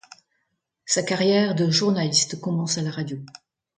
Sa 0.87 1.03
carrière 1.03 1.53
de 1.53 1.69
journaliste 1.69 2.41
commence 2.41 2.79
à 2.79 2.81
la 2.81 2.89
radio. 2.89 3.19